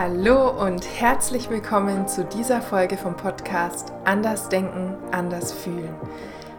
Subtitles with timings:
[0.00, 5.92] Hallo und herzlich willkommen zu dieser Folge vom Podcast Anders Denken, Anders Fühlen.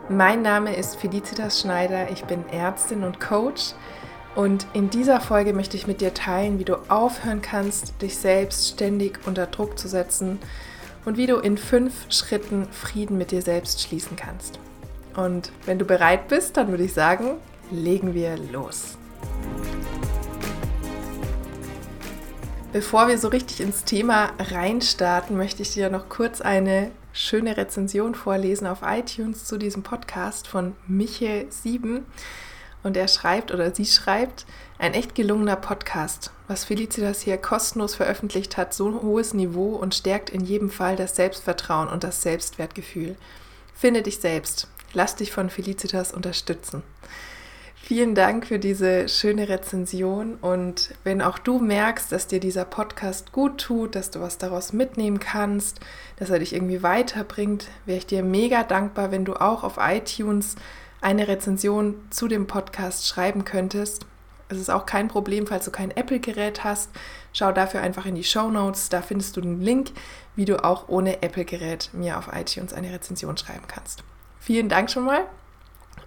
[0.10, 3.76] Mein Name ist Felicitas Schneider, ich bin Ärztin und Coach
[4.36, 8.72] und in dieser Folge möchte ich mit dir teilen, wie du aufhören kannst, dich selbst
[8.72, 10.40] ständig unter Druck zu setzen
[11.06, 14.60] und wie du in fünf Schritten Frieden mit dir selbst schließen kannst.
[15.16, 17.38] Und wenn du bereit bist, dann würde ich sagen,
[17.72, 18.98] legen wir los.
[22.72, 28.14] Bevor wir so richtig ins Thema reinstarten, möchte ich dir noch kurz eine schöne Rezension
[28.14, 32.02] vorlesen auf iTunes zu diesem Podcast von Michael7.
[32.84, 34.46] Und er schreibt oder sie schreibt,
[34.78, 36.32] ein echt gelungener Podcast.
[36.48, 40.96] Was Felicitas hier kostenlos veröffentlicht hat, so ein hohes Niveau und stärkt in jedem Fall
[40.96, 43.16] das Selbstvertrauen und das Selbstwertgefühl.
[43.74, 44.68] Finde dich selbst.
[44.94, 46.84] Lass dich von Felicitas unterstützen.
[47.82, 53.32] Vielen Dank für diese schöne Rezension und wenn auch du merkst, dass dir dieser Podcast
[53.32, 55.80] gut tut, dass du was daraus mitnehmen kannst,
[56.18, 60.56] dass er dich irgendwie weiterbringt, wäre ich dir mega dankbar, wenn du auch auf iTunes
[61.02, 64.06] eine Rezension zu dem Podcast schreiben könntest.
[64.50, 66.92] Es ist auch kein Problem, falls du kein Apple-Gerät hast.
[67.34, 68.90] Schau dafür einfach in die Show Notes.
[68.90, 69.92] Da findest du den Link,
[70.36, 74.04] wie du auch ohne Apple-Gerät mir auf iTunes eine Rezension schreiben kannst.
[74.40, 75.26] Vielen Dank schon mal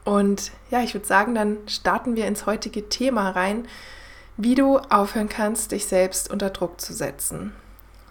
[0.05, 3.67] und ja, ich würde sagen, dann starten wir ins heutige Thema rein,
[4.37, 7.53] wie du aufhören kannst, dich selbst unter Druck zu setzen.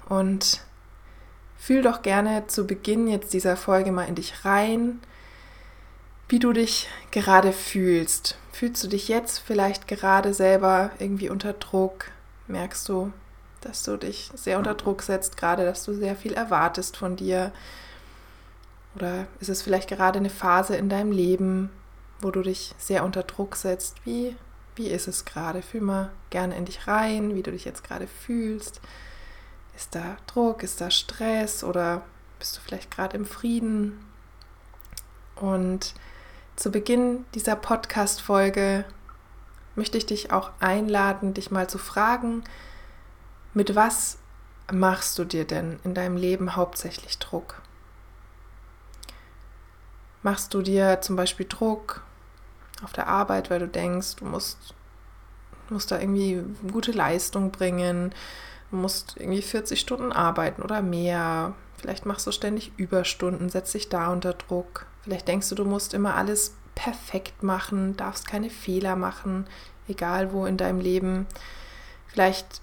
[0.08, 0.62] Und
[1.58, 5.00] fühl doch gerne zu Beginn jetzt dieser Folge mal in dich rein,
[6.28, 8.38] wie du dich gerade fühlst.
[8.52, 12.06] Fühlst du dich jetzt vielleicht gerade selber irgendwie unter Druck?
[12.48, 13.12] Merkst du,
[13.62, 17.52] dass du dich sehr unter Druck setzt, gerade dass du sehr viel erwartest von dir?
[18.96, 21.70] Oder ist es vielleicht gerade eine Phase in deinem Leben,
[22.22, 24.06] wo du dich sehr unter Druck setzt.
[24.06, 24.36] Wie,
[24.76, 25.62] wie ist es gerade?
[25.62, 28.82] Fühl mal gerne in dich rein, wie du dich jetzt gerade fühlst.
[29.76, 32.04] Ist da Druck, ist da Stress oder
[32.40, 34.06] bist du vielleicht gerade im Frieden?
[35.36, 35.94] Und
[36.56, 38.86] zu Beginn dieser Podcast-Folge
[39.76, 42.44] möchte ich dich auch einladen, dich mal zu fragen,
[43.54, 44.18] mit was
[44.72, 47.62] machst du dir denn in deinem Leben hauptsächlich Druck?
[50.24, 52.04] Machst du dir zum Beispiel Druck
[52.84, 54.74] auf der Arbeit, weil du denkst, du musst,
[55.70, 58.14] musst da irgendwie gute Leistung bringen,
[58.70, 61.54] du musst irgendwie 40 Stunden arbeiten oder mehr.
[61.78, 64.86] Vielleicht machst du ständig Überstunden, setzt dich da unter Druck.
[65.04, 69.48] Vielleicht denkst du, du musst immer alles perfekt machen, darfst keine Fehler machen,
[69.88, 71.26] egal wo in deinem Leben.
[72.08, 72.62] Vielleicht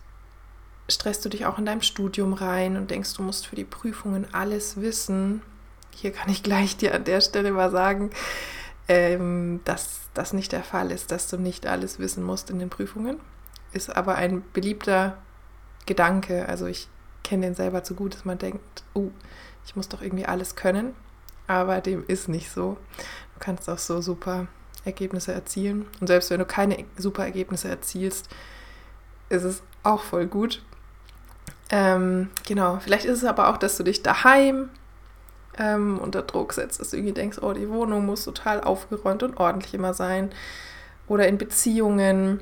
[0.88, 4.32] stresst du dich auch in deinem Studium rein und denkst, du musst für die Prüfungen
[4.32, 5.42] alles wissen.
[6.00, 8.10] Hier kann ich gleich dir an der Stelle mal sagen,
[8.86, 12.70] ähm, dass das nicht der Fall ist, dass du nicht alles wissen musst in den
[12.70, 13.18] Prüfungen.
[13.72, 15.18] Ist aber ein beliebter
[15.86, 16.48] Gedanke.
[16.48, 16.88] Also ich
[17.24, 19.10] kenne den selber zu gut, dass man denkt, oh,
[19.66, 20.94] ich muss doch irgendwie alles können.
[21.48, 22.76] Aber dem ist nicht so.
[23.34, 24.46] Du kannst auch so super
[24.84, 25.86] Ergebnisse erzielen.
[26.00, 28.28] Und selbst wenn du keine super Ergebnisse erzielst,
[29.30, 30.62] ist es auch voll gut.
[31.70, 34.70] Ähm, genau, vielleicht ist es aber auch, dass du dich daheim
[35.58, 39.38] ähm, unter Druck setzt, dass du irgendwie denkst, oh, die Wohnung muss total aufgeräumt und
[39.38, 40.30] ordentlich immer sein.
[41.06, 42.40] Oder in Beziehungen,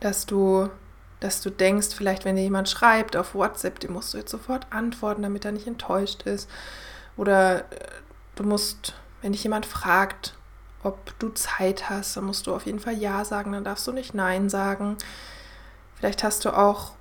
[0.00, 0.68] dass du,
[1.20, 4.66] dass du denkst, vielleicht wenn dir jemand schreibt auf WhatsApp, dem musst du jetzt sofort
[4.70, 6.50] antworten, damit er nicht enttäuscht ist.
[7.16, 7.88] Oder äh,
[8.36, 10.34] du musst, wenn dich jemand fragt,
[10.82, 13.92] ob du Zeit hast, dann musst du auf jeden Fall Ja sagen, dann darfst du
[13.92, 14.96] nicht Nein sagen.
[15.94, 16.92] Vielleicht hast du auch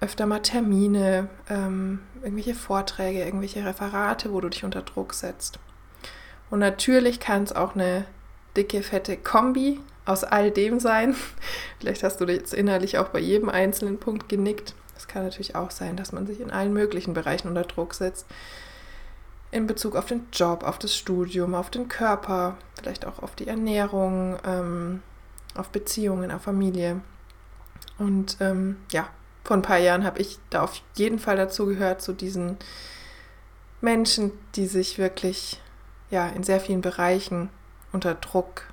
[0.00, 5.58] öfter mal Termine, ähm, irgendwelche Vorträge, irgendwelche Referate, wo du dich unter Druck setzt.
[6.50, 8.06] Und natürlich kann es auch eine
[8.56, 11.14] dicke, fette Kombi aus all dem sein.
[11.78, 14.74] Vielleicht hast du jetzt innerlich auch bei jedem einzelnen Punkt genickt.
[14.96, 18.26] Es kann natürlich auch sein, dass man sich in allen möglichen Bereichen unter Druck setzt.
[19.52, 23.48] In Bezug auf den Job, auf das Studium, auf den Körper, vielleicht auch auf die
[23.48, 25.02] Ernährung, ähm,
[25.56, 27.00] auf Beziehungen, auf Familie.
[27.98, 29.08] Und ähm, ja,
[29.44, 32.58] vor ein paar Jahren habe ich da auf jeden Fall dazu gehört, zu diesen
[33.80, 35.60] Menschen, die sich wirklich
[36.10, 37.48] ja in sehr vielen Bereichen
[37.92, 38.64] unter Druck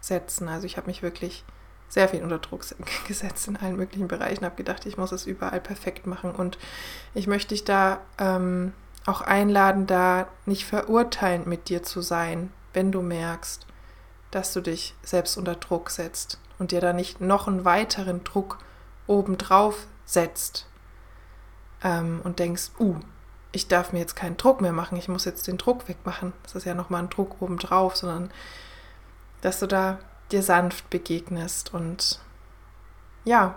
[0.00, 0.48] setzen.
[0.48, 1.44] Also ich habe mich wirklich
[1.88, 2.64] sehr viel unter Druck
[3.06, 6.58] gesetzt in allen möglichen Bereichen, habe gedacht, ich muss es überall perfekt machen und
[7.14, 8.72] ich möchte dich da ähm,
[9.06, 13.66] auch einladen, da nicht verurteilend mit dir zu sein, wenn du merkst,
[14.30, 18.58] dass du dich selbst unter Druck setzt und dir da nicht noch einen weiteren Druck
[19.06, 20.66] obendrauf setzt
[21.82, 22.96] ähm, und denkst, uh,
[23.52, 26.32] ich darf mir jetzt keinen Druck mehr machen, ich muss jetzt den Druck wegmachen.
[26.42, 28.30] Das ist ja nochmal ein Druck obendrauf, sondern
[29.40, 29.98] dass du da
[30.32, 32.20] dir sanft begegnest und
[33.24, 33.54] ja,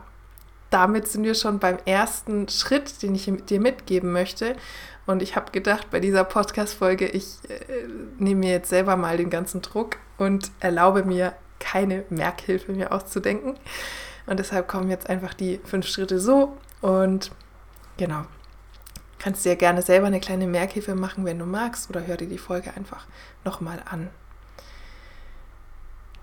[0.69, 4.56] damit sind wir schon beim ersten Schritt, den ich dir mitgeben möchte.
[5.06, 7.88] Und ich habe gedacht, bei dieser Podcast-Folge, ich äh,
[8.18, 13.57] nehme mir jetzt selber mal den ganzen Druck und erlaube mir, keine Merkhilfe mir auszudenken.
[14.25, 16.57] Und deshalb kommen jetzt einfach die fünf Schritte so.
[16.81, 17.31] Und
[17.97, 18.23] genau,
[19.19, 22.38] kannst dir gerne selber eine kleine Merkhilfe machen, wenn du magst, oder hör dir die
[22.38, 23.06] Folge einfach
[23.44, 24.09] nochmal an.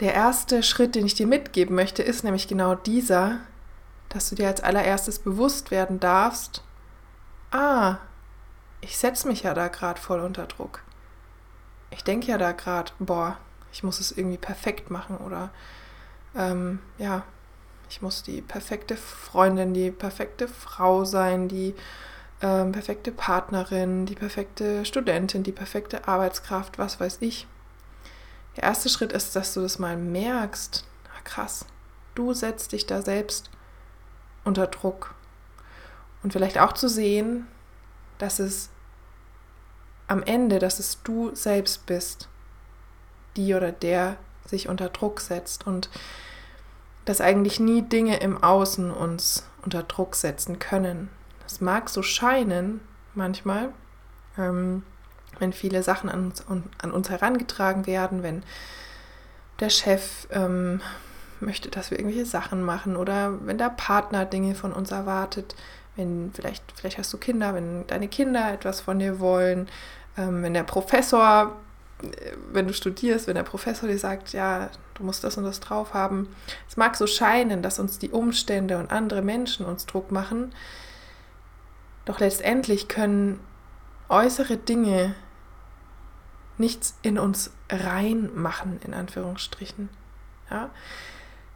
[0.00, 3.40] Der erste Schritt, den ich dir mitgeben möchte, ist nämlich genau dieser,
[4.08, 6.62] dass du dir als allererstes bewusst werden darfst,
[7.50, 7.96] ah,
[8.80, 10.82] ich setze mich ja da gerade voll unter Druck.
[11.90, 13.38] Ich denke ja da gerade, boah,
[13.72, 15.50] ich muss es irgendwie perfekt machen oder
[16.36, 17.24] ähm, ja,
[17.88, 21.74] ich muss die perfekte Freundin, die perfekte Frau sein, die
[22.42, 27.46] ähm, perfekte Partnerin, die perfekte Studentin, die perfekte Arbeitskraft, was weiß ich.
[28.56, 30.84] Der erste Schritt ist, dass du das mal merkst.
[31.06, 31.64] Ah, krass,
[32.14, 33.50] du setzt dich da selbst
[34.44, 35.14] unter Druck.
[36.22, 37.46] Und vielleicht auch zu sehen,
[38.18, 38.70] dass es
[40.08, 42.28] am Ende, dass es du selbst bist,
[43.36, 45.90] die oder der sich unter Druck setzt und
[47.08, 51.08] dass eigentlich nie Dinge im Außen uns unter Druck setzen können.
[51.42, 52.80] Das mag so scheinen
[53.14, 53.70] manchmal,
[54.36, 54.82] ähm,
[55.38, 58.42] wenn viele Sachen an uns, an uns herangetragen werden, wenn
[59.60, 60.82] der Chef ähm,
[61.40, 65.54] möchte, dass wir irgendwelche Sachen machen oder wenn der Partner Dinge von uns erwartet,
[65.96, 69.68] wenn vielleicht, vielleicht hast du Kinder, wenn deine Kinder etwas von dir wollen,
[70.18, 71.56] ähm, wenn der Professor,
[72.52, 75.94] wenn du studierst, wenn der Professor dir sagt, ja, du musst das und das drauf
[75.94, 76.28] haben.
[76.68, 80.52] Es mag so scheinen, dass uns die Umstände und andere Menschen uns Druck machen,
[82.04, 83.40] doch letztendlich können
[84.08, 85.14] äußere Dinge
[86.56, 89.88] nichts in uns reinmachen, in Anführungsstrichen.
[90.50, 90.70] Ja?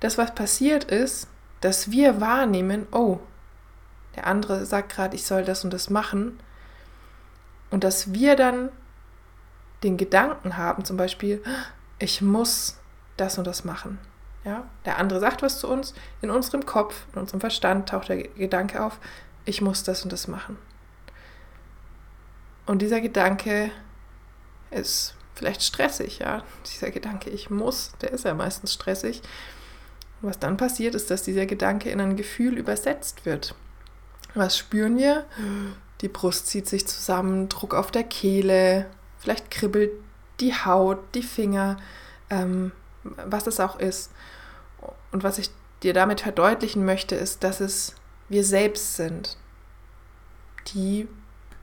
[0.01, 1.29] Das, was passiert ist,
[1.61, 3.21] dass wir wahrnehmen, oh,
[4.17, 6.39] der andere sagt gerade, ich soll das und das machen.
[7.71, 8.69] Und dass wir dann
[9.83, 11.43] den Gedanken haben, zum Beispiel,
[11.99, 12.79] ich muss
[13.17, 13.99] das und das machen.
[14.45, 14.69] Ja?
[14.85, 18.83] Der andere sagt was zu uns, in unserem Kopf, in unserem Verstand taucht der Gedanke
[18.83, 18.99] auf,
[19.45, 20.57] ich muss das und das machen.
[22.67, 23.71] Und dieser Gedanke
[24.71, 26.45] ist vielleicht stressig, ja.
[26.67, 29.23] Dieser Gedanke, ich muss, der ist ja meistens stressig.
[30.21, 33.55] Und was dann passiert, ist, dass dieser Gedanke in ein Gefühl übersetzt wird.
[34.35, 35.27] Was spüren wir?
[36.01, 38.87] Die Brust zieht sich zusammen, Druck auf der Kehle,
[39.23, 39.93] vielleicht kribbelt
[40.41, 41.77] die Haut, die Finger,
[42.29, 42.73] ähm,
[43.05, 44.11] was es auch ist.
[45.13, 45.51] Und was ich
[45.83, 47.95] dir damit verdeutlichen möchte, ist, dass es
[48.29, 49.37] wir selbst sind,
[50.75, 51.09] die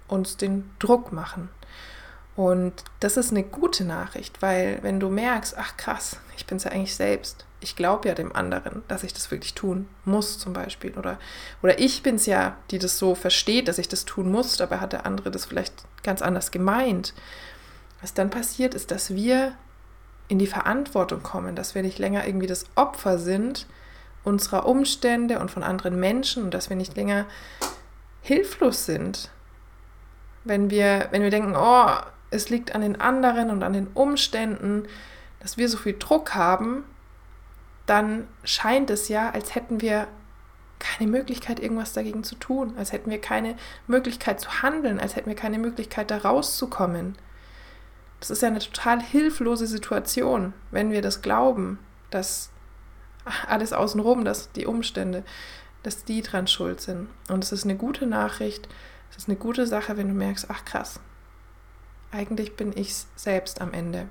[0.07, 1.49] uns den Druck machen.
[2.35, 6.63] Und das ist eine gute Nachricht, weil wenn du merkst, ach krass, ich bin es
[6.63, 10.53] ja eigentlich selbst, ich glaube ja dem anderen, dass ich das wirklich tun muss zum
[10.53, 10.97] Beispiel.
[10.97, 11.19] Oder,
[11.61, 14.79] oder ich bin es ja, die das so versteht, dass ich das tun muss, dabei
[14.79, 15.73] hat der andere das vielleicht
[16.03, 17.13] ganz anders gemeint.
[18.01, 19.53] Was dann passiert, ist, dass wir
[20.29, 23.65] in die Verantwortung kommen, dass wir nicht länger irgendwie das Opfer sind
[24.23, 27.25] unserer Umstände und von anderen Menschen und dass wir nicht länger
[28.21, 29.31] hilflos sind.
[30.43, 31.87] Wenn wir, wenn wir denken, oh,
[32.29, 34.83] es liegt an den anderen und an den Umständen,
[35.39, 36.83] dass wir so viel Druck haben,
[37.89, 40.07] dann scheint es ja, als hätten wir
[40.77, 43.55] keine Möglichkeit, irgendwas dagegen zu tun, als hätten wir keine
[43.87, 47.17] Möglichkeit zu handeln, als hätten wir keine Möglichkeit, da rauszukommen.
[48.19, 51.79] Das ist ja eine total hilflose Situation, wenn wir das glauben,
[52.11, 52.51] dass
[53.47, 55.23] alles außenrum, dass die Umstände,
[55.83, 57.09] dass die dran schuld sind.
[57.29, 58.69] Und es ist eine gute Nachricht,
[59.11, 60.99] es ist eine gute Sache, wenn du merkst, ach krass,
[62.11, 64.07] eigentlich bin ich selbst am Ende.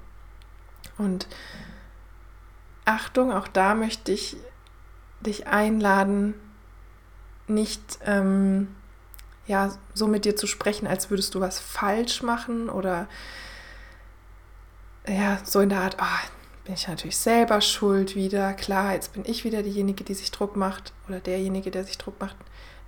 [0.96, 1.26] Und
[2.88, 4.38] Achtung, auch da möchte ich
[5.20, 6.34] dich einladen,
[7.46, 8.74] nicht ähm,
[9.46, 13.06] ja, so mit dir zu sprechen, als würdest du was falsch machen oder
[15.06, 16.28] ja, so in der Art, oh,
[16.64, 20.56] bin ich natürlich selber schuld wieder, klar, jetzt bin ich wieder diejenige, die sich Druck
[20.56, 22.36] macht oder derjenige, der sich Druck macht.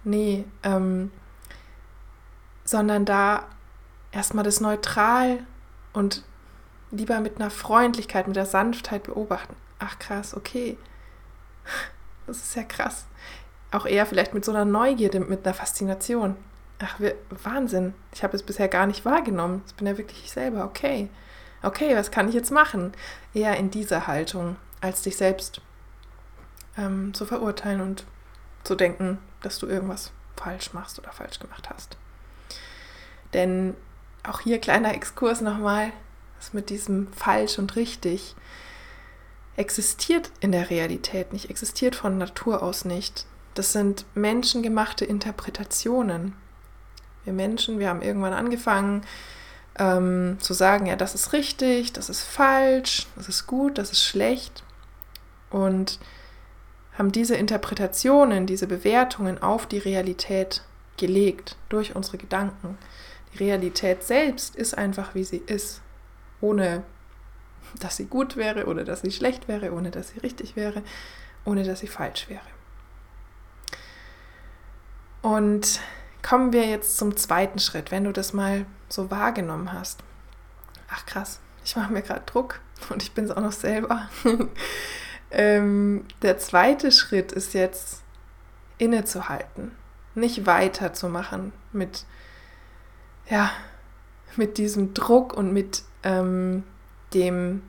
[0.03, 1.11] Nee, ähm,
[2.65, 3.47] sondern da
[4.13, 5.41] erstmal das neutral
[5.93, 6.25] und
[6.91, 10.79] lieber mit einer Freundlichkeit, mit der Sanftheit beobachten ach krass, okay.
[12.27, 13.07] Das ist ja krass.
[13.73, 16.37] Auch eher vielleicht mit so einer Neugierde, mit einer Faszination.
[16.79, 17.01] Ach,
[17.43, 17.95] Wahnsinn.
[18.15, 19.63] Ich habe es bisher gar nicht wahrgenommen.
[19.67, 20.65] Ich bin ja wirklich ich selber.
[20.65, 21.09] Okay.
[21.63, 22.93] Okay, was kann ich jetzt machen?
[23.35, 25.61] Eher in dieser Haltung, als dich selbst
[26.79, 28.05] ähm, zu verurteilen und
[28.65, 31.97] zu denken, dass du irgendwas falsch machst oder falsch gemacht hast.
[33.35, 33.77] Denn
[34.27, 35.93] auch hier kleiner Exkurs nochmal,
[36.39, 38.35] das mit diesem falsch und richtig
[39.61, 43.27] existiert in der Realität nicht, existiert von Natur aus nicht.
[43.55, 46.35] Das sind menschengemachte Interpretationen.
[47.25, 49.03] Wir Menschen, wir haben irgendwann angefangen
[49.79, 54.03] ähm, zu sagen, ja, das ist richtig, das ist falsch, das ist gut, das ist
[54.03, 54.65] schlecht.
[55.51, 55.99] Und
[56.97, 60.63] haben diese Interpretationen, diese Bewertungen auf die Realität
[60.97, 62.79] gelegt durch unsere Gedanken.
[63.35, 65.83] Die Realität selbst ist einfach, wie sie ist,
[66.41, 66.83] ohne
[67.79, 70.83] dass sie gut wäre oder dass sie schlecht wäre, ohne dass sie richtig wäre,
[71.45, 72.41] ohne dass sie falsch wäre.
[75.23, 75.81] Und
[76.23, 80.01] kommen wir jetzt zum zweiten Schritt, wenn du das mal so wahrgenommen hast.
[80.91, 84.09] Ach krass, ich mache mir gerade Druck und ich bin es auch noch selber.
[85.31, 88.03] ähm, der zweite Schritt ist jetzt
[88.79, 89.73] innezuhalten,
[90.15, 92.05] nicht weiterzumachen mit,
[93.29, 93.51] ja,
[94.37, 96.65] mit diesem Druck und mit ähm,
[97.15, 97.63] dem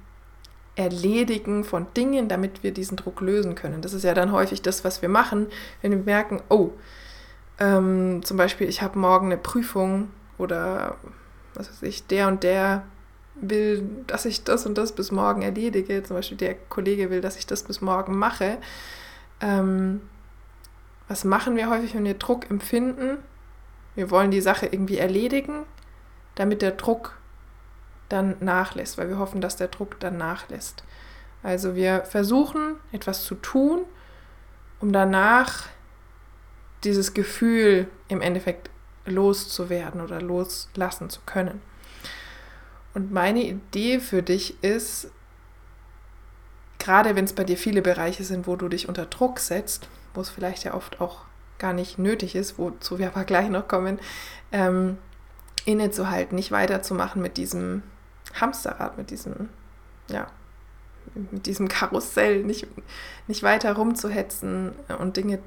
[0.75, 3.81] Erledigen von Dingen, damit wir diesen Druck lösen können.
[3.81, 5.47] Das ist ja dann häufig das, was wir machen,
[5.81, 6.71] wenn wir merken, oh,
[7.59, 10.97] ähm, zum Beispiel, ich habe morgen eine Prüfung oder
[11.53, 12.83] was weiß ich, der und der
[13.35, 16.01] will, dass ich das und das bis morgen erledige.
[16.03, 18.57] Zum Beispiel der Kollege will, dass ich das bis morgen mache.
[19.41, 20.01] Ähm,
[21.07, 23.17] was machen wir häufig, wenn wir Druck empfinden?
[23.95, 25.63] Wir wollen die Sache irgendwie erledigen,
[26.35, 27.17] damit der Druck
[28.11, 30.83] dann nachlässt, weil wir hoffen, dass der Druck dann nachlässt.
[31.43, 33.85] Also wir versuchen etwas zu tun,
[34.79, 35.67] um danach
[36.83, 38.69] dieses Gefühl im Endeffekt
[39.05, 41.61] loszuwerden oder loslassen zu können.
[42.93, 45.09] Und meine Idee für dich ist,
[46.77, 50.21] gerade wenn es bei dir viele Bereiche sind, wo du dich unter Druck setzt, wo
[50.21, 51.21] es vielleicht ja oft auch
[51.57, 53.99] gar nicht nötig ist, wozu wir aber gleich noch kommen,
[54.51, 54.97] ähm,
[55.63, 57.83] innezuhalten, nicht weiterzumachen mit diesem
[58.39, 59.49] Hamsterrad, mit diesem,
[60.09, 60.27] ja,
[61.31, 62.67] mit diesem Karussell, nicht,
[63.27, 65.39] nicht weiter rumzuhetzen und Dinge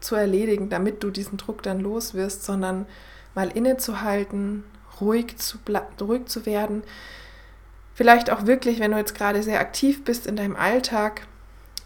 [0.00, 2.86] zu erledigen, damit du diesen Druck dann los wirst, sondern
[3.34, 4.64] mal innezuhalten,
[5.00, 5.58] ruhig zu,
[6.00, 6.82] ruhig zu werden.
[7.94, 11.26] Vielleicht auch wirklich, wenn du jetzt gerade sehr aktiv bist in deinem Alltag,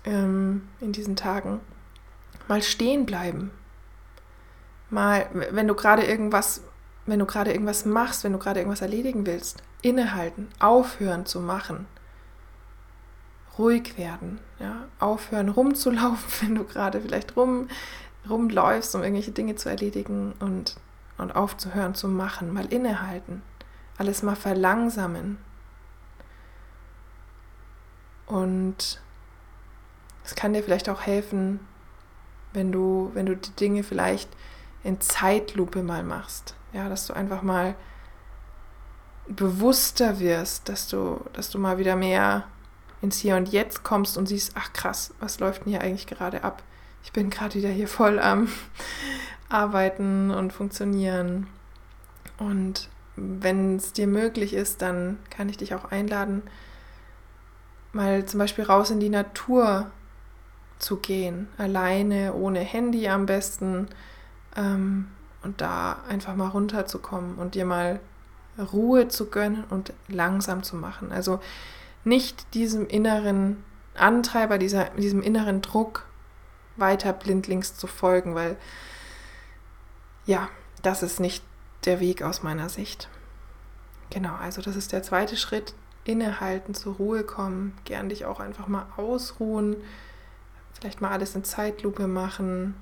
[0.04, 1.60] ähm, in diesen Tagen,
[2.48, 3.50] mal stehen bleiben.
[4.88, 6.62] Mal, wenn du gerade irgendwas,
[7.06, 11.86] wenn du gerade irgendwas machst, wenn du gerade irgendwas erledigen willst, innehalten, aufhören zu machen.
[13.58, 17.68] Ruhig werden, ja, aufhören rumzulaufen, wenn du gerade vielleicht rum
[18.28, 20.76] rumläufst, um irgendwelche Dinge zu erledigen und,
[21.16, 23.42] und aufzuhören zu machen, mal innehalten,
[23.98, 25.38] alles mal verlangsamen.
[28.26, 29.00] Und
[30.24, 31.60] es kann dir vielleicht auch helfen,
[32.52, 34.28] wenn du, wenn du die Dinge vielleicht
[34.82, 36.56] in Zeitlupe mal machst.
[36.76, 37.74] Ja, dass du einfach mal
[39.26, 42.44] bewusster wirst, dass du, dass du mal wieder mehr
[43.02, 46.44] ins Hier und Jetzt kommst und siehst, ach krass, was läuft denn hier eigentlich gerade
[46.44, 46.62] ab?
[47.06, 48.48] ich bin gerade wieder hier voll am
[49.48, 51.46] Arbeiten und Funktionieren.
[52.36, 56.42] Und wenn es dir möglich ist, dann kann ich dich auch einladen,
[57.92, 59.88] mal zum Beispiel raus in die Natur
[60.80, 63.86] zu gehen, alleine, ohne Handy am besten,
[64.56, 65.06] ähm,
[65.46, 68.00] und da einfach mal runterzukommen und dir mal
[68.58, 71.12] Ruhe zu gönnen und langsam zu machen.
[71.12, 71.38] Also
[72.02, 73.62] nicht diesem inneren
[73.94, 76.04] Antreiber, dieser, diesem inneren Druck
[76.76, 78.56] weiter blindlings zu folgen, weil
[80.26, 80.48] ja,
[80.82, 81.44] das ist nicht
[81.84, 83.08] der Weg aus meiner Sicht.
[84.10, 85.74] Genau, also das ist der zweite Schritt.
[86.02, 89.76] Innehalten, zur Ruhe kommen, gern dich auch einfach mal ausruhen,
[90.72, 92.74] vielleicht mal alles in Zeitlupe machen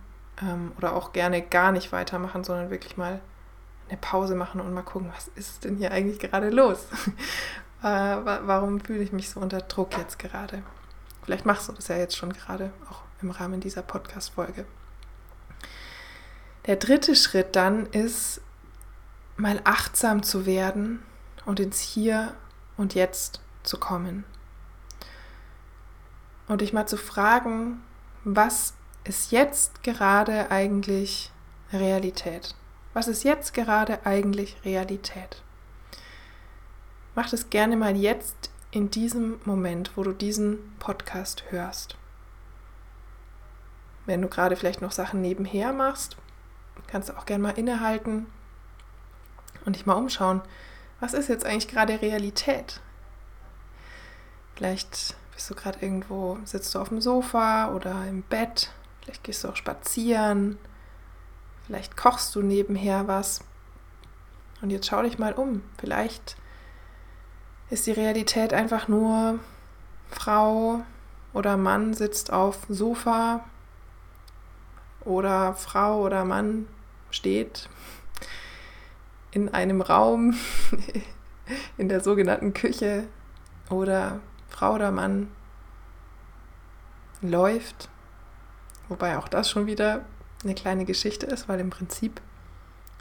[0.42, 3.20] ähm, oder auch gerne gar nicht weitermachen, sondern wirklich mal
[3.88, 6.86] eine Pause machen und mal gucken, was ist denn hier eigentlich gerade los?
[7.82, 10.62] äh, warum fühle ich mich so unter Druck jetzt gerade?
[11.22, 14.64] Vielleicht machst du das ja jetzt schon gerade, auch im Rahmen dieser Podcast-Folge.
[16.66, 18.40] Der dritte Schritt dann ist,
[19.36, 21.02] mal achtsam zu werden
[21.44, 22.34] und ins Hier
[22.76, 24.24] und Jetzt zu kommen.
[26.46, 27.82] Und dich mal zu fragen,
[28.24, 28.74] was
[29.04, 31.30] ist jetzt gerade eigentlich
[31.72, 32.54] Realität?
[32.94, 35.42] Was ist jetzt gerade eigentlich Realität?
[37.14, 41.96] Mach das gerne mal jetzt in diesem Moment, wo du diesen Podcast hörst.
[44.06, 46.16] Wenn du gerade vielleicht noch Sachen nebenher machst,
[46.86, 48.26] kannst du auch gerne mal innehalten
[49.64, 50.40] und dich mal umschauen.
[51.00, 52.80] Was ist jetzt eigentlich gerade Realität?
[54.54, 58.72] Vielleicht bist du gerade irgendwo, sitzt du auf dem Sofa oder im Bett,
[59.04, 60.58] vielleicht gehst du auch spazieren,
[61.66, 63.44] vielleicht kochst du nebenher was.
[64.62, 65.62] Und jetzt schau dich mal um.
[65.78, 66.36] Vielleicht
[67.70, 69.38] ist die Realität einfach nur
[70.10, 70.82] Frau
[71.32, 73.44] oder Mann sitzt auf Sofa
[75.00, 76.66] oder Frau oder Mann
[77.10, 77.68] steht
[79.32, 80.34] in einem Raum,
[81.76, 83.04] in der sogenannten Küche
[83.68, 85.28] oder Frau oder Mann
[87.20, 87.88] läuft,
[88.94, 90.04] wobei auch das schon wieder
[90.44, 92.20] eine kleine Geschichte ist, weil im Prinzip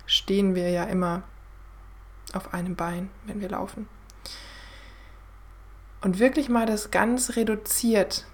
[0.08, 1.22] stehen wir ja immer
[2.34, 3.88] auf einem Bein, wenn wir laufen.
[6.02, 8.26] Und wirklich mal das ganz reduziert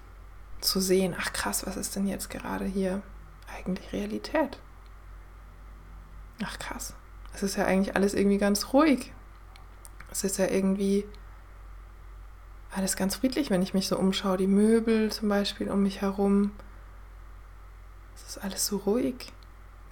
[0.62, 3.02] zu sehen, ach krass, was ist denn jetzt gerade hier
[3.58, 4.58] eigentlich Realität?
[6.42, 6.94] Ach krass,
[7.34, 9.12] es ist ja eigentlich alles irgendwie ganz ruhig.
[10.10, 11.04] Es ist ja irgendwie
[12.72, 14.38] alles ganz friedlich, wenn ich mich so umschaue.
[14.38, 16.52] Die Möbel zum Beispiel um mich herum.
[18.26, 19.32] Es ist alles so ruhig.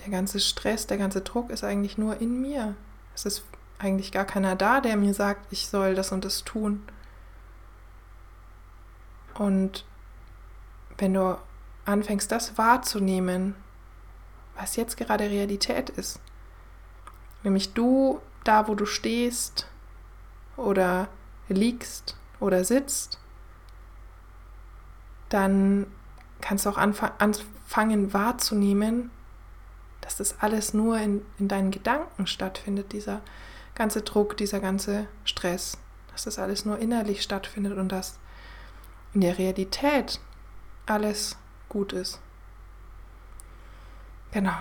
[0.04, 2.74] Der ganze Stress, der ganze Druck ist eigentlich nur in mir.
[3.14, 3.44] Es ist
[3.78, 6.82] eigentlich gar keiner da, der mir sagt, ich soll das und das tun.
[9.34, 9.84] Und
[10.98, 11.38] wenn du
[11.84, 13.54] anfängst, das wahrzunehmen,
[14.56, 16.20] was jetzt gerade Realität ist,
[17.44, 19.68] nämlich du da, wo du stehst
[20.56, 21.08] oder
[21.48, 23.18] liegst oder sitzt,
[25.28, 25.86] dann
[26.40, 26.78] kannst du auch
[27.68, 29.10] anfangen wahrzunehmen,
[30.00, 33.20] dass das alles nur in, in deinen Gedanken stattfindet, dieser
[33.74, 35.76] ganze Druck, dieser ganze Stress,
[36.10, 38.18] dass das alles nur innerlich stattfindet und dass
[39.12, 40.18] in der Realität
[40.86, 41.36] alles
[41.68, 42.20] gut ist.
[44.32, 44.56] Genau.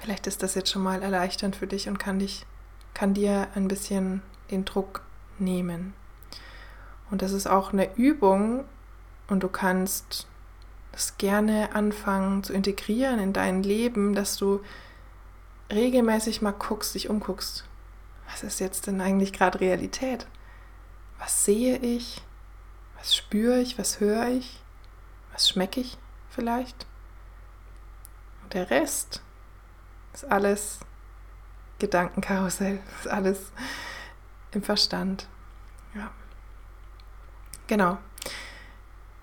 [0.00, 2.46] Vielleicht ist das jetzt schon mal erleichternd für dich und kann dich,
[2.94, 5.02] kann dir ein bisschen den Druck
[5.38, 5.94] nehmen.
[7.12, 8.64] Und das ist auch eine Übung
[9.28, 10.26] und du kannst
[10.94, 14.62] das gerne anfangen zu integrieren in dein Leben, dass du
[15.72, 17.64] regelmäßig mal guckst, dich umguckst.
[18.30, 20.28] Was ist jetzt denn eigentlich gerade Realität?
[21.18, 22.22] Was sehe ich?
[22.96, 23.76] Was spüre ich?
[23.76, 24.62] Was höre ich?
[25.32, 25.98] Was schmecke ich
[26.30, 26.86] vielleicht?
[28.44, 29.20] Und der Rest
[30.12, 30.78] ist alles
[31.80, 33.50] Gedankenkarussell, ist alles
[34.52, 35.26] im Verstand.
[35.92, 36.12] Ja.
[37.66, 37.98] Genau.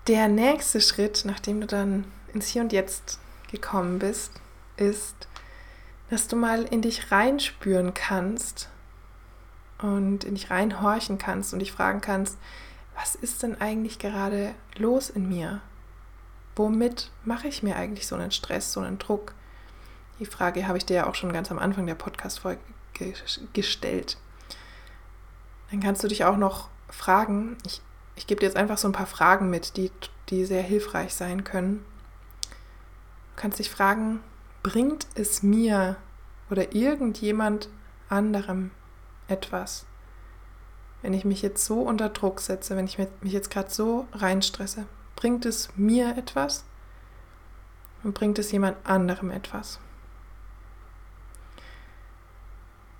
[0.08, 3.20] Der nächste Schritt, nachdem du dann ins Hier und Jetzt
[3.52, 4.32] gekommen bist,
[4.76, 5.28] ist,
[6.10, 8.68] dass du mal in dich reinspüren kannst
[9.78, 12.36] und in dich reinhorchen kannst und dich fragen kannst,
[12.96, 15.60] was ist denn eigentlich gerade los in mir?
[16.56, 19.34] Womit mache ich mir eigentlich so einen Stress, so einen Druck?
[20.18, 22.60] Die Frage habe ich dir ja auch schon ganz am Anfang der Podcast-Folge
[23.52, 24.18] gestellt.
[25.70, 27.80] Dann kannst du dich auch noch fragen, ich,
[28.16, 29.90] ich gebe dir jetzt einfach so ein paar Fragen mit, die,
[30.28, 31.84] die sehr hilfreich sein können.
[32.42, 34.20] Du kannst dich fragen,
[34.62, 35.96] bringt es mir
[36.50, 37.68] oder irgendjemand
[38.08, 38.70] anderem
[39.28, 39.86] etwas,
[41.00, 44.86] wenn ich mich jetzt so unter Druck setze, wenn ich mich jetzt gerade so reinstresse?
[45.16, 46.64] Bringt es mir etwas
[48.02, 49.80] und bringt es jemand anderem etwas?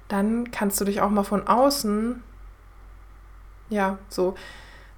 [0.09, 2.22] Dann kannst du dich auch mal von außen
[3.72, 4.35] ja, so,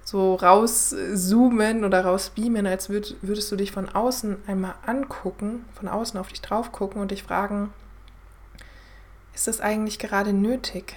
[0.05, 6.17] so rauszoomen oder rausbeamen, als würd, würdest du dich von außen einmal angucken, von außen
[6.19, 7.73] auf dich drauf gucken und dich fragen,
[9.33, 10.95] ist es eigentlich gerade nötig,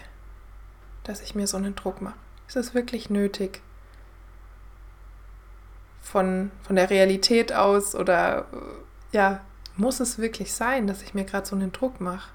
[1.05, 2.15] dass ich mir so einen Druck mache?
[2.47, 3.63] Ist es wirklich nötig?
[6.03, 8.47] Von, von der Realität aus oder
[9.13, 9.41] ja,
[9.77, 12.29] muss es wirklich sein, dass ich mir gerade so einen Druck mache?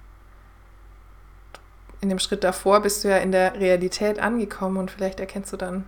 [2.04, 5.58] in dem Schritt davor bist du ja in der Realität angekommen und vielleicht erkennst du
[5.58, 5.86] dann,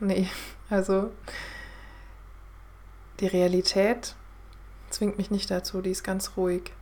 [0.00, 0.28] nee,
[0.70, 1.12] also
[3.20, 4.14] die Realität
[4.90, 6.72] zwingt mich nicht dazu, die ist ganz ruhig.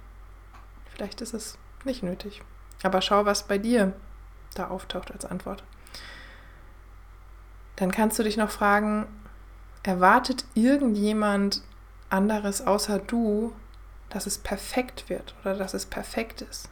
[0.87, 2.43] Vielleicht ist es nicht nötig.
[2.83, 3.93] Aber schau, was bei dir
[4.55, 5.65] da auftaucht als Antwort.
[7.77, 9.07] Dann kannst du dich noch fragen,
[9.83, 11.63] erwartet irgendjemand
[12.09, 13.55] anderes außer du,
[14.11, 16.69] dass es perfekt wird oder dass es perfekt ist?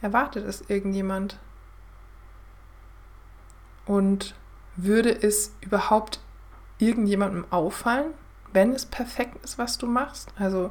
[0.00, 1.38] Erwartet es irgendjemand?
[3.86, 4.34] Und
[4.76, 6.20] würde es überhaupt
[6.78, 8.12] irgendjemandem auffallen,
[8.52, 10.32] wenn es perfekt ist, was du machst?
[10.38, 10.70] Also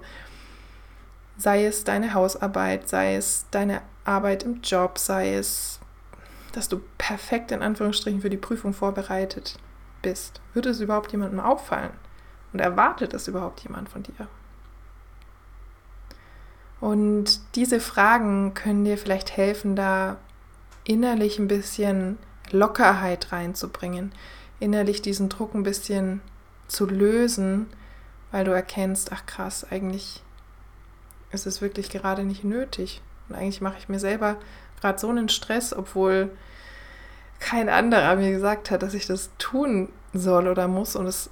[1.38, 5.80] sei es deine Hausarbeit, sei es deine Arbeit im Job, sei es,
[6.52, 9.58] dass du perfekt in Anführungsstrichen für die Prüfung vorbereitet
[10.02, 10.42] bist.
[10.54, 11.94] Würde es überhaupt jemandem auffallen?
[12.52, 14.28] Und erwartet es überhaupt jemand von dir?
[16.80, 20.18] Und diese Fragen können dir vielleicht helfen, da
[20.84, 22.18] innerlich ein bisschen
[22.54, 24.14] Lockerheit reinzubringen,
[24.60, 26.22] innerlich diesen Druck ein bisschen
[26.68, 27.68] zu lösen,
[28.32, 30.24] weil du erkennst, ach krass, eigentlich
[31.32, 33.02] ist es wirklich gerade nicht nötig.
[33.28, 34.38] Und eigentlich mache ich mir selber
[34.80, 36.32] gerade so einen Stress, obwohl
[37.40, 40.96] kein anderer mir gesagt hat, dass ich das tun soll oder muss.
[40.96, 41.30] Und es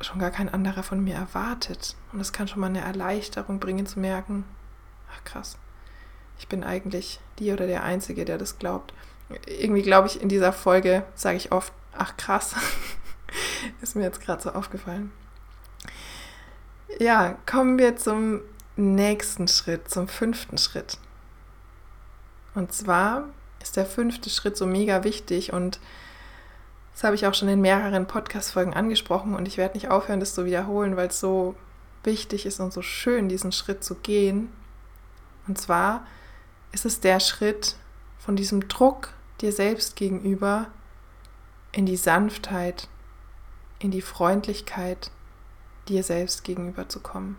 [0.00, 1.96] schon gar kein anderer von mir erwartet.
[2.12, 4.44] Und das kann schon mal eine Erleichterung bringen zu merken,
[5.12, 5.56] ach krass,
[6.38, 8.92] ich bin eigentlich die oder der Einzige, der das glaubt.
[9.46, 12.54] Irgendwie glaube ich, in dieser Folge sage ich oft, ach krass,
[13.82, 15.12] ist mir jetzt gerade so aufgefallen.
[16.98, 18.40] Ja, kommen wir zum
[18.76, 20.98] nächsten Schritt, zum fünften Schritt.
[22.54, 23.24] Und zwar
[23.62, 25.80] ist der fünfte Schritt so mega wichtig und
[26.92, 30.34] das habe ich auch schon in mehreren Podcast-Folgen angesprochen und ich werde nicht aufhören, das
[30.34, 31.54] zu wiederholen, weil es so
[32.04, 34.52] wichtig ist und so schön, diesen Schritt zu gehen.
[35.46, 36.06] Und zwar
[36.72, 37.76] ist es der Schritt
[38.18, 40.68] von diesem Druck dir selbst gegenüber
[41.72, 42.88] in die Sanftheit,
[43.78, 45.10] in die Freundlichkeit
[45.88, 47.36] dir selbst gegenüber zu kommen.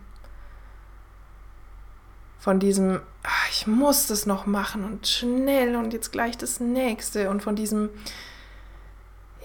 [2.39, 7.30] Von diesem, ach, ich muss das noch machen und schnell und jetzt gleich das nächste
[7.30, 7.89] und von diesem,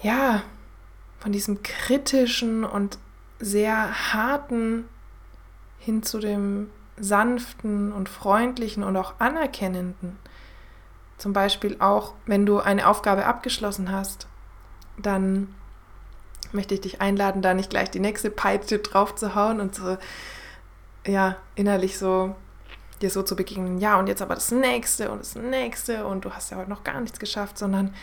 [0.03, 0.43] ja,
[1.19, 2.97] von diesem kritischen und
[3.39, 4.85] sehr harten
[5.79, 10.17] hin zu dem sanften und freundlichen und auch anerkennenden.
[11.19, 14.27] Zum Beispiel auch, wenn du eine Aufgabe abgeschlossen hast,
[14.97, 15.53] dann
[16.51, 19.97] möchte ich dich einladen, da nicht gleich die nächste Peitsche drauf zu hauen und so,
[21.05, 22.35] ja, innerlich so
[23.01, 26.31] dir so zu begegnen, ja, und jetzt aber das nächste und das nächste und du
[26.31, 27.93] hast ja heute noch gar nichts geschafft, sondern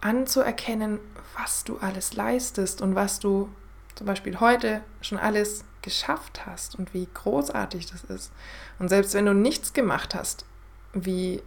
[0.00, 1.00] anzuerkennen,
[1.38, 3.48] was du alles leistest und was du
[3.94, 8.32] zum Beispiel heute schon alles geschafft hast und wie großartig das ist.
[8.78, 10.44] Und selbst wenn du nichts gemacht hast,
[10.92, 11.42] wie,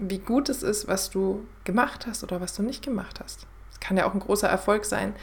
[0.00, 3.46] wie gut es ist, was du gemacht hast oder was du nicht gemacht hast.
[3.70, 5.14] Es kann ja auch ein großer Erfolg sein,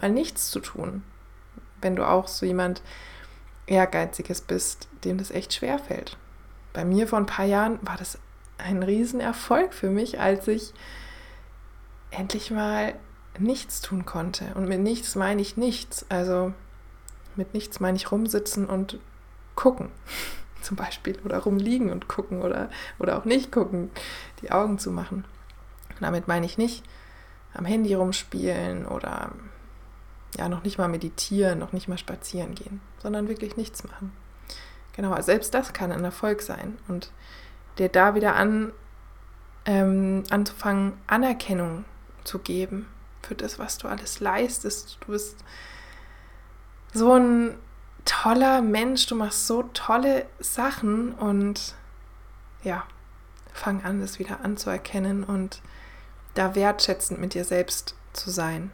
[0.00, 1.02] mal nichts zu tun.
[1.80, 2.82] Wenn du auch so jemand
[3.66, 6.16] Ehrgeiziges bist, dem das echt schwer fällt.
[6.72, 8.18] Bei mir vor ein paar Jahren war das
[8.58, 10.72] ein Riesenerfolg für mich, als ich
[12.10, 12.94] endlich mal
[13.38, 14.54] nichts tun konnte.
[14.54, 16.06] Und mit nichts meine ich nichts.
[16.08, 16.52] Also
[17.36, 18.98] mit nichts meine ich rumsitzen und
[19.54, 19.90] gucken
[20.64, 23.90] zum Beispiel oder rumliegen und gucken oder, oder auch nicht gucken,
[24.42, 25.24] die Augen zu machen.
[26.00, 26.84] damit meine ich nicht
[27.54, 29.30] am Handy rumspielen oder
[30.36, 34.12] ja noch nicht mal meditieren, noch nicht mal spazieren gehen, sondern wirklich nichts machen.
[34.94, 37.12] Genau, selbst das kann ein Erfolg sein und
[37.78, 38.72] dir da wieder an
[39.66, 41.84] ähm, anzufangen, Anerkennung
[42.24, 42.86] zu geben
[43.22, 44.98] für das, was du alles leistest.
[45.00, 45.38] Du bist
[46.92, 47.54] so ein
[48.04, 51.74] toller Mensch, du machst so tolle Sachen und
[52.62, 52.84] ja,
[53.52, 55.60] fang an, das wieder anzuerkennen und
[56.34, 58.70] da wertschätzend mit dir selbst zu sein.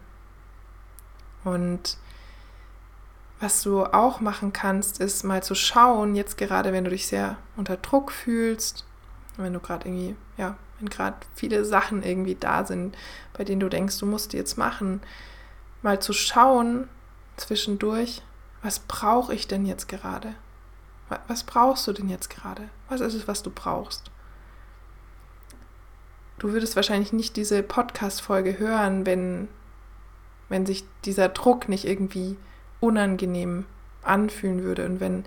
[1.44, 1.98] Und
[3.40, 7.38] was du auch machen kannst, ist mal zu schauen, jetzt gerade wenn du dich sehr
[7.56, 8.84] unter Druck fühlst,
[9.36, 12.96] wenn du gerade irgendwie, ja, wenn gerade viele Sachen irgendwie da sind,
[13.32, 15.00] bei denen du denkst, du musst die jetzt machen,
[15.82, 16.88] mal zu schauen
[17.36, 18.22] zwischendurch,
[18.62, 20.34] was brauche ich denn jetzt gerade?
[21.26, 22.68] Was brauchst du denn jetzt gerade?
[22.88, 24.10] Was ist es, was du brauchst?
[26.38, 29.48] Du würdest wahrscheinlich nicht diese Podcast-Folge hören, wenn,
[30.48, 32.36] wenn sich dieser Druck nicht irgendwie
[32.80, 33.66] unangenehm
[34.02, 35.24] anfühlen würde und wenn,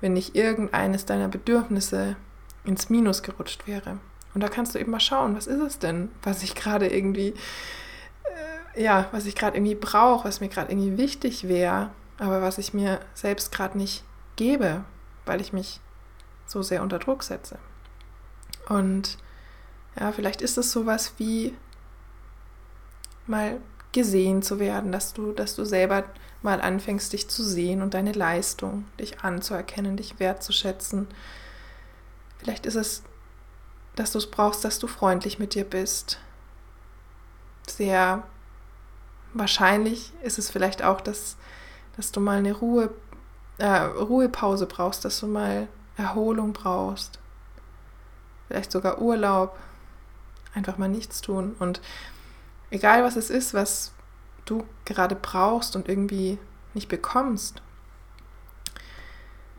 [0.00, 2.16] wenn nicht irgendeines deiner Bedürfnisse
[2.64, 3.98] ins Minus gerutscht wäre.
[4.34, 7.34] Und da kannst du eben mal schauen, was ist es denn, was ich gerade irgendwie,
[8.74, 11.90] äh, ja, was ich gerade irgendwie brauche, was mir gerade irgendwie wichtig wäre
[12.20, 14.04] aber was ich mir selbst gerade nicht
[14.36, 14.84] gebe,
[15.24, 15.80] weil ich mich
[16.46, 17.58] so sehr unter Druck setze.
[18.68, 19.16] Und
[19.98, 21.56] ja, vielleicht ist es sowas wie
[23.26, 23.60] mal
[23.92, 26.04] gesehen zu werden, dass du, dass du selber
[26.42, 31.08] mal anfängst, dich zu sehen und deine Leistung, dich anzuerkennen, dich wertzuschätzen.
[32.38, 33.02] Vielleicht ist es,
[33.96, 36.18] dass du es brauchst, dass du freundlich mit dir bist.
[37.66, 38.24] Sehr
[39.32, 41.36] wahrscheinlich ist es vielleicht auch, dass
[41.96, 42.90] dass du mal eine Ruhe,
[43.58, 47.18] äh, Ruhepause brauchst, dass du mal Erholung brauchst.
[48.48, 49.58] Vielleicht sogar Urlaub.
[50.54, 51.54] Einfach mal nichts tun.
[51.58, 51.80] Und
[52.70, 53.92] egal was es ist, was
[54.44, 56.38] du gerade brauchst und irgendwie
[56.74, 57.62] nicht bekommst.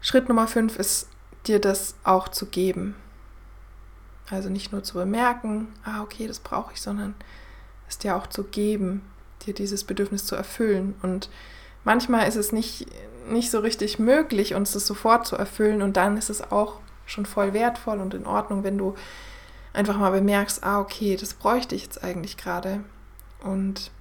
[0.02, 1.08] Schritt Nummer 5 ist,
[1.48, 2.96] dir das auch zu geben.
[4.30, 7.16] Also nicht nur zu bemerken, ah, okay, das brauche ich, sondern
[7.88, 9.04] es dir auch zu geben,
[9.46, 10.96] dir dieses Bedürfnis zu erfüllen.
[11.02, 11.30] Und
[11.84, 12.88] manchmal ist es nicht,
[13.28, 17.26] nicht so richtig möglich, uns das sofort zu erfüllen und dann ist es auch schon
[17.26, 18.96] voll wertvoll und in Ordnung, wenn du
[19.74, 22.84] einfach mal bemerkst, ah, okay, das bräuchte ich jetzt eigentlich gerade
[23.44, 23.92] und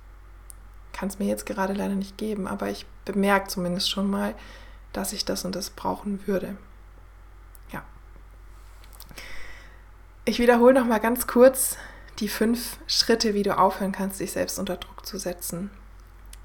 [0.92, 4.34] kann es mir jetzt gerade leider nicht geben, aber ich bemerke zumindest schon mal,
[4.92, 6.56] dass ich das und das brauchen würde.
[7.72, 7.82] Ja.
[10.24, 11.76] Ich wiederhole noch mal ganz kurz
[12.18, 15.70] die fünf Schritte, wie du aufhören kannst, dich selbst unter Druck zu setzen.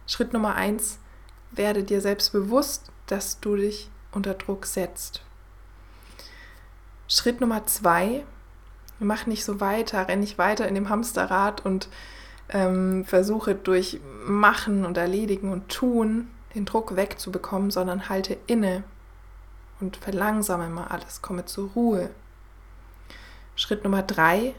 [0.08, 1.00] Schritt Nummer eins,
[1.58, 5.22] werde dir selbst bewusst, dass du dich unter Druck setzt.
[7.08, 8.26] Schritt Nummer zwei,
[9.00, 11.90] mach nicht so weiter, renn nicht weiter in dem Hamsterrad und
[12.50, 18.84] ähm, versuche durch Machen und Erledigen und Tun den Druck wegzubekommen, sondern halte inne
[19.80, 22.10] und verlangsame mal alles, komme zur Ruhe.
[23.56, 24.56] Schritt Nummer drei,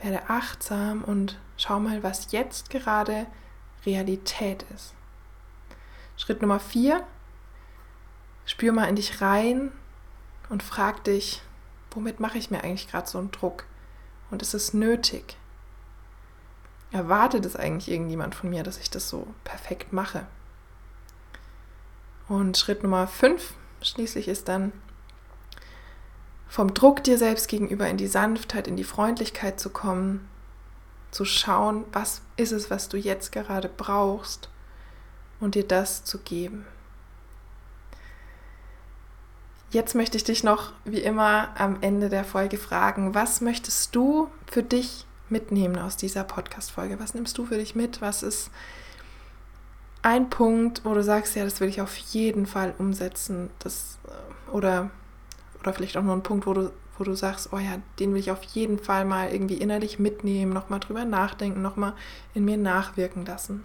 [0.00, 3.26] werde achtsam und schau mal, was jetzt gerade
[3.86, 4.94] Realität ist.
[6.16, 7.04] Schritt Nummer vier,
[8.44, 9.72] spür mal in dich rein
[10.48, 11.42] und frag dich,
[11.90, 13.64] womit mache ich mir eigentlich gerade so einen Druck?
[14.30, 15.36] Und ist es nötig?
[16.90, 20.26] Erwartet es eigentlich irgendjemand von mir, dass ich das so perfekt mache?
[22.28, 24.72] Und Schritt Nummer 5 schließlich ist dann,
[26.48, 30.28] vom Druck dir selbst gegenüber in die Sanftheit, in die Freundlichkeit zu kommen,
[31.10, 34.50] zu schauen, was ist es, was du jetzt gerade brauchst
[35.42, 36.64] und dir das zu geben.
[39.70, 44.28] Jetzt möchte ich dich noch, wie immer, am Ende der Folge fragen, was möchtest du
[44.46, 47.00] für dich mitnehmen aus dieser Podcast-Folge?
[47.00, 48.00] Was nimmst du für dich mit?
[48.00, 48.50] Was ist
[50.02, 53.50] ein Punkt, wo du sagst, ja, das will ich auf jeden Fall umsetzen?
[53.60, 54.90] Das, äh, oder,
[55.60, 58.20] oder vielleicht auch nur ein Punkt, wo du, wo du sagst, oh ja, den will
[58.20, 61.94] ich auf jeden Fall mal irgendwie innerlich mitnehmen, nochmal drüber nachdenken, nochmal
[62.34, 63.64] in mir nachwirken lassen.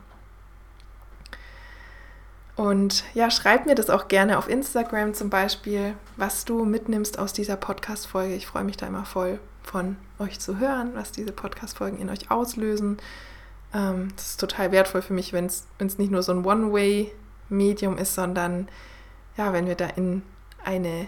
[2.58, 7.32] Und ja, schreib mir das auch gerne auf Instagram zum Beispiel, was du mitnimmst aus
[7.32, 8.34] dieser Podcast-Folge.
[8.34, 12.32] Ich freue mich da immer voll von euch zu hören, was diese Podcast-Folgen in euch
[12.32, 12.98] auslösen.
[13.76, 18.16] Ähm, das ist total wertvoll für mich, wenn es nicht nur so ein One-Way-Medium ist,
[18.16, 18.68] sondern
[19.38, 20.24] ja, wenn wir da in
[20.66, 21.08] eine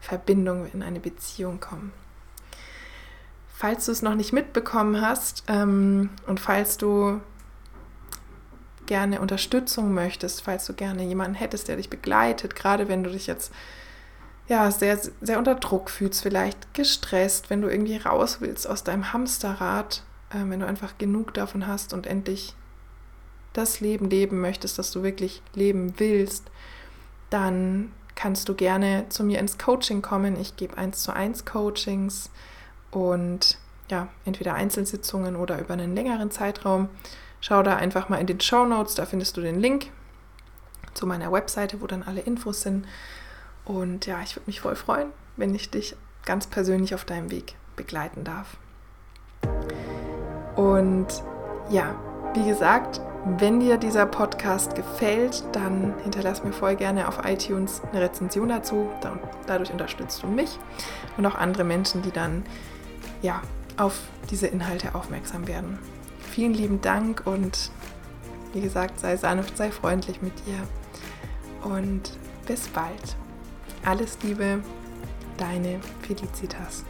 [0.00, 1.92] Verbindung, in eine Beziehung kommen.
[3.52, 7.20] Falls du es noch nicht mitbekommen hast ähm, und falls du
[8.86, 13.26] gerne Unterstützung möchtest, falls du gerne jemanden hättest, der dich begleitet, gerade wenn du dich
[13.26, 13.52] jetzt
[14.48, 19.12] ja, sehr, sehr unter Druck fühlst, vielleicht gestresst, wenn du irgendwie raus willst aus deinem
[19.12, 22.54] Hamsterrad, äh, wenn du einfach genug davon hast und endlich
[23.52, 26.44] das Leben leben möchtest, das du wirklich leben willst,
[27.30, 30.38] dann kannst du gerne zu mir ins Coaching kommen.
[30.40, 32.30] Ich gebe eins zu eins Coachings
[32.90, 33.58] und
[33.90, 36.88] ja, entweder Einzelsitzungen oder über einen längeren Zeitraum.
[37.48, 39.92] Schau da einfach mal in den Show Notes, da findest du den Link
[40.94, 42.86] zu meiner Webseite, wo dann alle Infos sind.
[43.64, 47.54] Und ja, ich würde mich voll freuen, wenn ich dich ganz persönlich auf deinem Weg
[47.76, 48.56] begleiten darf.
[50.56, 51.06] Und
[51.70, 51.94] ja,
[52.34, 53.00] wie gesagt,
[53.38, 58.90] wenn dir dieser Podcast gefällt, dann hinterlass mir voll gerne auf iTunes eine Rezension dazu.
[59.46, 60.58] Dadurch unterstützt du mich
[61.16, 62.44] und auch andere Menschen, die dann
[63.22, 63.40] ja
[63.76, 65.78] auf diese Inhalte aufmerksam werden.
[66.36, 67.70] Vielen lieben Dank und
[68.52, 70.68] wie gesagt, sei sanft, sei freundlich mit dir
[71.62, 72.12] und
[72.46, 73.16] bis bald.
[73.86, 74.62] Alles Liebe,
[75.38, 76.84] deine Felicitas.